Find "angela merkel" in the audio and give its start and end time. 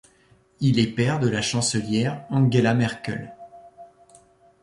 2.31-3.35